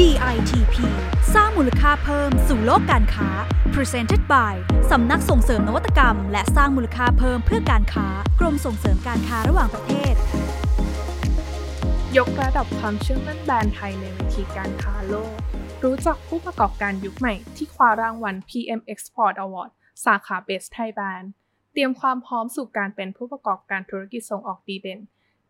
[0.00, 0.76] DITP
[1.34, 3.28] สร้างมูลค่าเพิ่มสู่โลกการค้า
[3.74, 4.54] Presented by
[4.90, 8.06] สำนักส่งเสริมนวัตกรรม และสร้างมูลค่าเพิ่มเพื่อการค้า
[8.40, 10.14] กรมส่งเสริมการค้าระหว่างประเทศ
[12.16, 15.34] ยกระดับความเชื่อมั่นแบรนด์ไทยในเวทีการค้าโลก
[15.84, 19.70] รู้จักผู้ประกอบการยุคใหม่ที่คว้ารางวัล PM Export Award
[20.04, 21.26] สาขา Best Thai Brand
[21.72, 25.00] เตรียมความพร้อมสู่การเป็นผู้ประกอบการธุรกิจส่งออกดีเด่น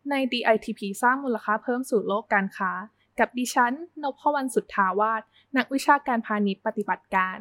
[0.09, 2.71] ใน DITP สร้างมูลค่าเพิ่มสู่โลกการค้า
[3.21, 5.21] กับดิฉันนพวรรณสุทธาวาส
[5.57, 7.37] นักวิชาการพาณิชย์ปฏิบัติการ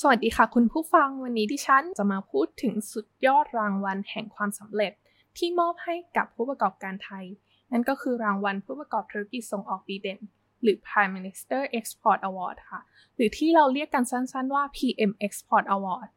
[0.00, 4.92] สวัสดีค่ะคุณผู้ฟังวันนี้ดิฉันจะมาพูดถึงสุดยอดรางวัลแห่งความสำเร็จ
[5.36, 7.24] ที่มอบให้กับผู้ประกอบการไทย
[7.72, 10.20] นั่นก็คือรางวัลผู้ประกอบธุรกิจส่งออกดีเด่น
[10.62, 12.80] หรือ Prime Minister Export Award ค่ะ
[13.14, 16.08] หรือที่เราเรียกกันสั้นๆว่า PM Export Award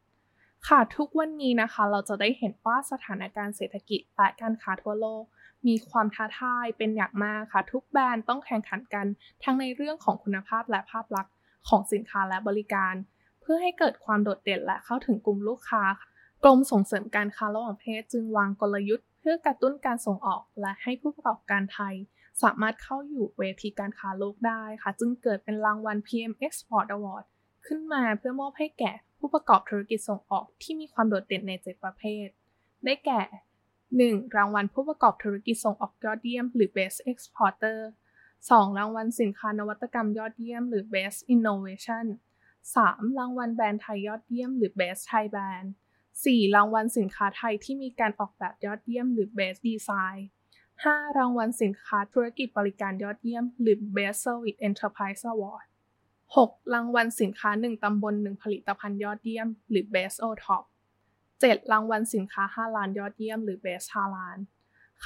[0.67, 5.23] ค่ะทุกวันนี้นะคะเราจะได้เห็นว่าสถานการณ์เศรษฐกิจและการค้าทั่วโลก
[5.67, 9.05] มีความท้าทายเป็นอย่างมากค่ะ ทุกแบรนด์ต้องแข่งขันกัน
[9.43, 11.33] ทั้งในเรื่องของคุณภาพและภาพลักษณ์
[11.69, 12.93] ของสินค้าและบริการ
[13.41, 15.83] เพื่อให้เกิดความโดดเด่นและเข้าถึงกลุ่มลูกค้า
[16.43, 21.95] กรมส่งเสริมการค้าระหว่างประเทศจึงวางกลยุทธ์ เพื่อกระตุ้นการส่งออกและให้ผู้ประกอบการไทย
[22.43, 27.25] สามารถเข้าอยู่เวทีการค้าโลกได้ค่ะ จึงเกิดเป็นรางวัล PM Export Award
[27.65, 32.27] ขึ้นมาเพื่อมอบให้แก่ผู้ประกอบธุรกิจส่งออกที่มีความโดดเด่นในเจ็ดประเภท
[32.85, 33.21] ได้แก่
[34.01, 34.35] 1.
[34.37, 37.79] รางวัลผู้ประกอบธุรกิจส่งออกยอดเยี่ยม หรือ Best Exporter
[38.27, 38.77] 2.
[38.77, 42.05] รางวัลสินค้านวัตกรรมยอดเยี่ยม หรือ Best Innovation
[42.61, 43.19] 3.
[43.19, 45.67] รางวัลแบรนด์ไทยยอดเยี่ยม หรือ Best Thai Brand
[46.11, 46.55] 4.
[46.55, 50.19] รางวัลสินค้าไทยที่มีการออกแบบยอดเยี่ยม หรือ Best Design
[50.67, 51.17] 5.
[51.17, 55.65] รางวัลสินค้าธุรกิจบริการยอดเยี่ยม หรือ Best Service Enterprise Award
[56.17, 56.73] 6.
[56.73, 60.63] รางวัลสินค้า 1 ตำบล 1 ผลิตภัณฑ์ยอดเยี่ยม หรือ Best o t o p
[61.41, 61.71] 7.
[61.71, 64.37] รางวัลสินค้า5ล้านยอดเยี่ยมหรือ Best 5ล้าน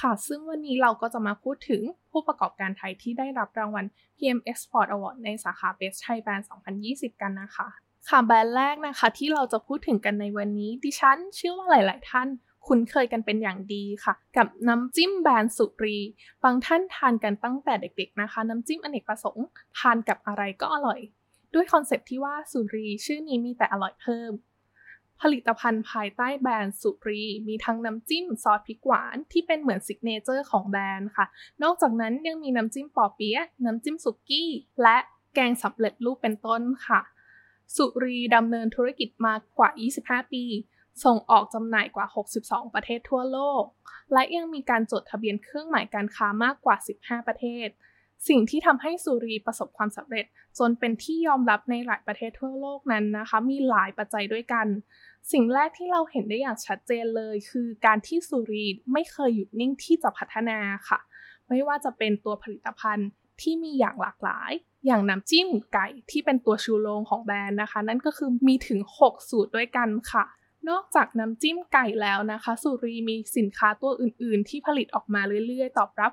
[0.00, 3.84] ค่ะ ซึ่งวันนี้เราก็จะมาพูดถึงผู้ประกอบการไทยที่ได้รับรางวัล
[4.16, 6.44] PM Export Award ในสาขา Best Thai Brand
[6.82, 7.68] 2020 กันนะคะ
[8.08, 12.28] ค่ะแบรนด์แรกนะคะที่เราจะพูดถึงกันในวันนี้ ดิฉันเชื่อว่าหลาย ๆ ท่าน
[12.66, 15.98] คุ้นเคยกันเป็นอย่างดีค่ะ กับน้ำจิ้มแบรนด์สุรี
[16.44, 19.46] บางท่านทานกันตั้งแต่เด็ก ๆ นะคะ น้ำจิ้มอเนกประสงค์
[19.78, 21.00] ทานกับอะไรก็อร่อย
[21.54, 24.32] ด้วย concept ที่ว่าสุรีย์ชื่อนี้มีแต่อร่อยเพิ่ม
[25.22, 31.26] ผลิตภัณฑ์ภายใต้แบรนด์สุรีย์ มีทั้งน้ำจิ้มซอสพริกหวานที่เป็นเหมือน signature ของแบรนด์ค่ะ
[31.62, 34.48] นอกจากนั้นยังมีน้ำจิ้มปอเปี๊ยะน้ำจิ้มสุกี้
[34.82, 34.96] และ
[35.34, 37.00] แกงสำเร็จรูปเป็นต้นค่ะ
[37.76, 39.70] สุรีย์ดำเนินธุรกิจมากว่า
[40.02, 40.44] 25 ปี
[41.04, 42.06] ส่งออกจำหน่ายกว่า
[42.40, 43.64] 62 ประเทศทั่วโลก
[44.12, 47.68] และยังมีการจดทะเบียนเครื่องหมายการค้ามากกว่า 15 ประเทศ
[48.28, 50.26] สิ่งที่ทำให้สุรีประสบความสำเร็จ
[50.58, 54.66] จนเป็นที่ยอมรับในหลายประเทศทั่วโลกนั้นนะคะ มีหลายปัจจัยด้วยกัน
[55.32, 60.58] สิ่งแรกที่เราเห็นได้อย่างชัดเจนเลยคือการที่สุรีไม่เคยหยุดนิ่งที่จะพัฒนา
[60.88, 60.98] ค่ะ
[61.48, 63.08] ไม่ว่าจะเป็นตัวผลิตภัณฑ์
[63.40, 64.52] ที่มีอย่างหลากหลาย
[64.86, 70.24] อย่างน้ำจิ้มไก่ที่เป็นตัวชูโรงของแบรนด์นะคะ นั่นก็คือมีถึง 6 สูตรด้วยกันค่ะ
[70.68, 76.12] นอกจากน้ำจิ้มไก่แล้วนะคะ สุรีมีสินค้าตัวอื่น ๆ ที่ผลิตออกมาเรื่อย ๆ ตอบรับ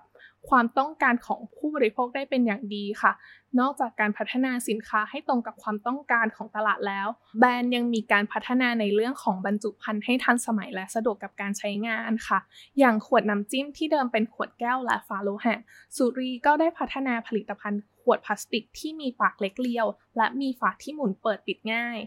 [0.49, 3.11] ความต้องการของผู้บริโภคได้เป็นอย่างดีค่ะ
[3.59, 7.07] นอกจากการพัฒนาสินค้าให้ตรงกับความต้องการของตลาดแล้ว
[7.39, 12.39] แบรนด์ยังมีการพัฒนาในเรื่องของบรรจุภัณฑ์ให้ทันสมัยและสะดวกกับการใช้งานค่ะ
[12.79, 15.55] อย่างขวดน้ำจิ้มที่เดิมเป็นขวดแก้วและฝาโลหะ
[15.95, 21.97] สุรีก็ได้พัฒนาผลิตภัณฑ์ขวดพลาสติกที่มีปากเล็กเรียว และมีฝาที่หมุนเปิดปิดง่าย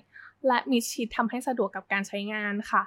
[0.46, 2.84] และมีชิดทำให้สะดวกกับการใช้งานค่ะ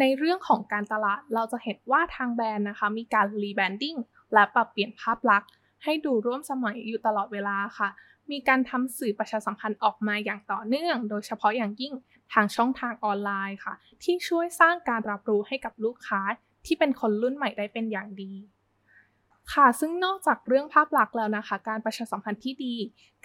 [0.00, 3.96] ในเรื่องของการตลาดเราจะเห็นว่าทางแบรนด์นะคะ มีการ rebranding
[4.34, 5.50] และปรับเปลี่ยนภาพลักษณ์
[5.84, 7.88] ให้ดูร่วมสมัยอยู่ตลอดเวลาค่ะ
[8.30, 11.92] มีการทำสื่อประชาสัมพันธ์ออกมาอย่างต่อเนื่อง โดยเฉพาะอย่างยิ่ง
[12.32, 16.20] ทางช่องทางออนไลน์ค่ะ ที่ช่วยสร้างการรับรู้ให้กับลูกค้า
[16.66, 18.32] ที่เป็นคนรุ่นใหม่ได้เป็นอย่างดี
[19.52, 22.74] ค่ะ ซึ่งนอกจากเรื่องภาพลักษณ์แล้วนะคะ การประชาสัมพันธ์ที่ดี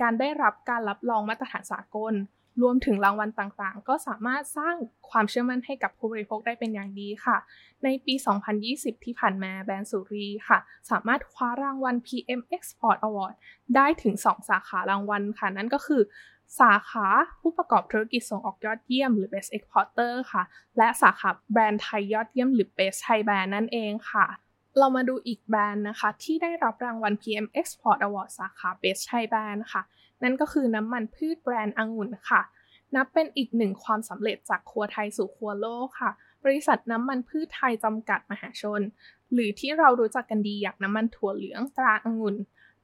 [0.01, 2.13] การได้รับการรับรองมาตรฐานสากล
[2.61, 4.75] รวมถึงรางวัลต่างๆ ก็สามารถสร้าง
[5.09, 7.37] ความเชื่อมั่นให้กับผู้บริโภคได้เป็นอย่างดีค่ะ
[7.83, 8.13] ในปี
[8.59, 10.59] 2020 ที่ผ่านมาแบรนด์สุรีค่ะ
[10.91, 13.35] สามารถคว้ารางวัล PM Export Award
[13.75, 16.01] ได้ถึง 2 สาขารางวัลค่ะ นั่นก็คือ
[16.59, 17.07] สาขา
[17.41, 20.43] ผู้ประกอบธุรกิจส่งออกยอดเยี่ยมหรือ Best Exporter ค่ะ
[20.77, 24.27] และสาขาแบรนด์ไทยยอดเยี่ยมหรือ Best Thai Brand นั่นเองค่ะ
[24.77, 29.83] เรามาดูอีกแบรนด์นะคะ ที่ได้รับรางวัล PM Export Award สาขา Best Thai Brand ค่ะ
[30.23, 32.41] นั่นก็คือน้ำมันพืชแบรนด์องุ่นค่ะ
[32.95, 36.11] นับเป็นอีกหนึ่งความสำเร็จจากครัวไทยสู่ครัวโลกค่ะ
[36.43, 38.81] บริษัทน้ำมันพืชไทยจำกัดมหาชน
[39.33, 42.35] หรือที่เรารู้จักกันดีอย่างน้ำมันถั่วเหลืองตราองุ่น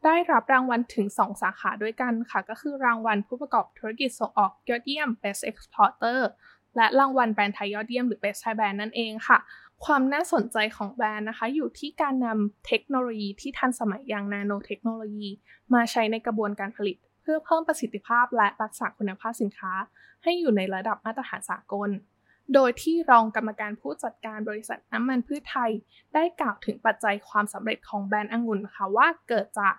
[0.06, 6.20] ได้รับรางวัลถึง 2 สาขาด้วยกันค่ะ ก็คือรางวัลผู้ประกอบธุรกิจส่งออกยอดเยี่ยม Best Exporter
[6.76, 9.38] และรางวัลแบรนด์ไทยยอดเยี่ยมหรือ Best Thai Brand นั่นเองค่ะ
[9.86, 15.28] ความน่าสนใจของแบรนด์นะคะ อยู่ที่การนำเทคโนโลยีที่ทันสมัยอย่างนาโนเทคโนโลยี
[15.74, 19.74] มาใช้ในกระบวนการผลิต เพื่อเพิ่มประสิทธิภาพและรักษาคุณภาพสินค้า
[20.24, 21.90] ให้อยู่ในระดับมาตรฐานสากล
[22.54, 25.72] โดยที่รองกรรมการผู้จัดการบริษัทน้ำมันพืชไทย
[26.14, 29.74] ได้กล่าวถึงปัจจัยความสำเร็จของแบรนด์องุ่นค่ะว่าเกิดจาก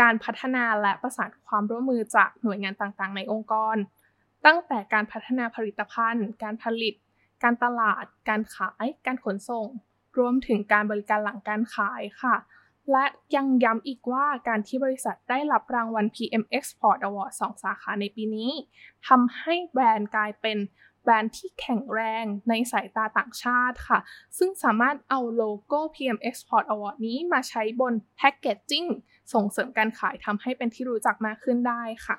[0.00, 3.76] การพัฒนาและประสานความร่วมมือจากหน่วยงานต่างๆ ในองค์กร
[4.46, 6.94] ตั้งแต่การพัฒนาผลิตภัณฑ์ การผลิต
[7.42, 9.66] การตลาด การขาย การขนส่ง
[10.18, 12.36] รวมถึงการบริการหลังการขายค่ะ
[12.92, 13.04] และ
[13.36, 18.50] ยังย้ำอีกว่าการที่บริษัทได้รับรางวัล PM Export Award 2 สาขาในปีนี้
[19.08, 20.58] ทำให้แบรนด์กลายเป็น
[21.02, 23.98] แบรนด์ที่แข็งแรงในสายตาต่างชาติค่ะ
[24.38, 28.84] ซึ่งสามารถเอาโลโก้ PM Export Award นี้มาใช้บนแพคเกจจิ้ง
[29.32, 32.18] ส่งเสริมการขายทำให้เป็นที่รู้จักมากขึ้นได้ค่ะ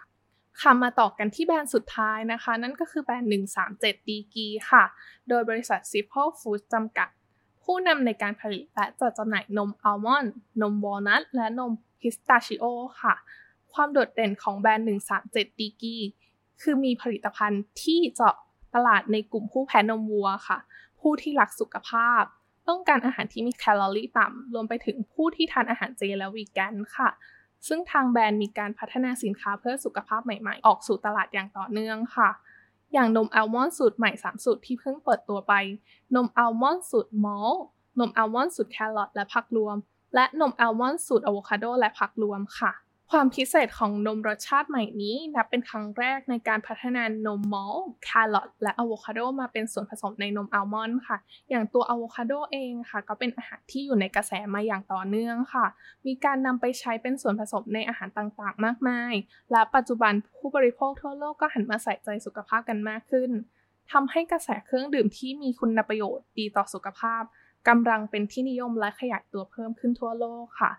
[0.61, 3.29] ค่ะมาต่อกันที่แบรนด์สุดท้ายนะคะ นั่นก็คือแบรนด์
[3.69, 4.83] 137 ดีกีค่ะ
[5.29, 7.09] โดยบริษัท Simple Foods จำกัด
[7.63, 12.63] ผู้นำในการผลิตและจัดจำหน่ายนมอัลมอนด์ นมวอลนัท และนมพิสตาชิโอ
[13.01, 13.15] ค่ะ
[13.73, 14.87] ความโดดเด่นของแบรนด์
[15.23, 15.95] 137 ดีกี
[16.61, 18.35] คือมีผลิตภัณฑ์ที่เจาะ
[18.75, 20.57] ตลาดในกลุ่มผู้แพ้นมวัวค่ะ
[20.99, 22.23] ผู้ที่รักสุขภาพ
[22.67, 27.09] ต้องการอาหารที่มีแคลอรี่ต่ำ รวมไปถึงผู้ที่ทานอาหารเจและวีแกนค่ะ
[27.67, 32.29] ซึ่งทางแบรนด์มีการพัฒนาสินค้าเพื่อสุขภาพใหม่ๆ ออกสู่ตลาดอย่างต่อเนื่องค่ะ
[32.93, 35.53] อย่างนมอัลมอนด์สูตรใหม่ 3 สูตรที่เพิ่งเปิดตัวไป
[36.15, 37.53] นมอัลมอนด์สูตรมอลต์
[37.99, 39.77] นมอัลมอนด์สูตรแครอทและผักรวม
[40.15, 42.71] และนมอัลมอนด์สูตรอะโวคาโดและผักรวมค่ะ
[43.13, 51.17] ความพิเศษของนมรสชาติใหม่นี้นับเป็นครั้งแรกในการพัฒนานำมอลต์แครอทและอะโวคาโดมาเป็นส่วนผสมในนมอัลมอนด์ค่ะ
[51.49, 55.65] อย่างตัวอะโวคาโดเองค่ะ ก็เป็นอาหารที่อยู่ในกระแสมาอย่างต่อเนื่องค่ะ
[56.05, 59.13] มีการนำไปใช้เป็นส่วนผสมในอาหารต่างๆ มากมาย
[59.51, 63.31] และปัจจุบันผู้บริโภคทั่วโลกก็หันมาใส่ใจสุขภาพกันมากขึ้น
[63.91, 67.23] ทำให้กระแสเครื่องดื่มที่มีคุณประโยชน์ดีต่อสุขภาพ
[67.67, 70.71] กำลังเป็นที่นิยมและขยายตัวเพิ่มขึ้นทั่วโลกค่ะ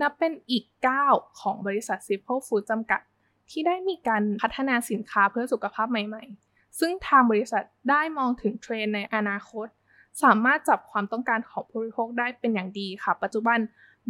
[0.00, 3.00] นับเป็นอีกก้าวของบริษัท Simple Food จำกัด
[3.50, 9.66] ที่ได้มีการพัฒนาสินค้าเพื่อสุขภาพใหม่ๆ ซึ่งทางบริษัทได้มองถึงเทรนในอนาคต
[10.22, 13.58] สามารถจับความต้องการของผู้บริโภคได้เป็นอย่างดีค่ะ ปัจจุบัน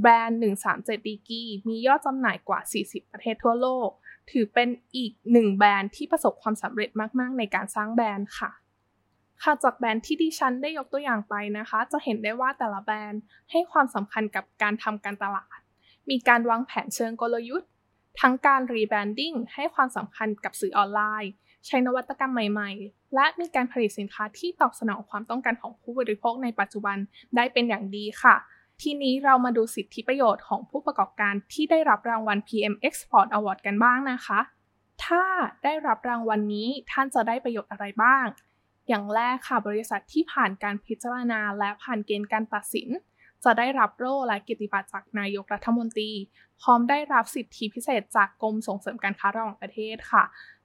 [0.00, 0.40] แบรนด์
[0.72, 3.88] 137 ดีกรีมียอดจำหน่ายกว่า 40 ประเทศทั่วโลก
[4.30, 6.90] ถือเป็นอีกหนึ่งแบรนด์ที่ประสบความสำเร็จ
[7.20, 8.50] มาก ๆ ในการสร้างแบรนด์ค่ะ
[9.42, 13.20] ค่ะจากแบรนด์ที่ดิฉันได้ยกตัวอย่างไปนะคะ จะเห็นได้ว่าแต่ละแบรนด์
[13.50, 15.58] ให้ความสำคัญกับการทำการตลาด
[16.10, 17.68] มีการวางแผนเชิงกลยุทธ์
[18.20, 21.30] ทั้งการ rebranding ให้ความสำคัญกับสื่อออนไลน์
[21.66, 26.96] ใช้นวัตกรรมใหม่ ๆ และมีการผลิตสินค้าที่ตอบสนองความต้องการของผู้บริโภคในปัจจุบัน
[27.36, 28.36] ได้เป็นอย่างดีค่ะ
[28.82, 34.40] ทีนี้เรามาดูสิทธิประโยชน์ของผู้ประกอบการที่ได้รับรางวัล PM Export Award กันบ้างนะคะ
[35.04, 35.24] ถ้า
[35.64, 38.26] ได้รับรางวัลนนี้ท่านจะได้ประโยชน์อะไรบ้าง
[38.88, 42.88] อย่างแรกค่ะบริษัทที่ผ่านการพิจารณาและผ่านเกณฑ์การตัดสิน
[43.44, 46.10] จะได้รับโล่และกิตติบัตรจากนายกรัฐมนตรี
[46.62, 50.24] พร้อมได้รับสิทธิพิเศษจากกรมส่งเสริมการค้าระหว่างประเทศค่ะ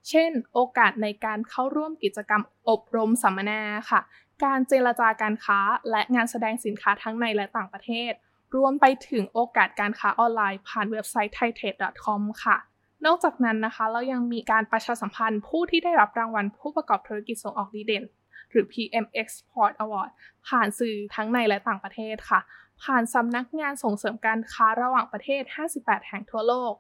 [0.10, 4.02] เช่น โอกาสในการเข้าร่วมกิจกรรมอบรมสัมมนาค่ะ
[4.44, 5.60] การเจรจาการค้า
[5.92, 8.12] และงานแสดงสินค้าทั้งในและต่างประเทศ
[8.56, 12.58] รวมไปถึงโอกาสการค้าออนไลน์ผ่านเว็บไซต์ thaitrade.com ค่ะ
[13.06, 18.04] นอกจากนั้นนะคะ เรายังมีการประชาสัมพันธ์ผู้ที่ได้รับรางวัลผู้ประกอบธุรกิจส่งออกดีเด่น
[18.52, 20.10] หรือ PM Export Award
[20.48, 22.40] ผ่านสื่อทั้งในและต่างประเทศค่ะ
[22.84, 25.44] ผ่านสำนักงานส่งเสริมการค้าระหว่างประเทศ
[25.76, 26.74] 58 แห่งทั่วโลก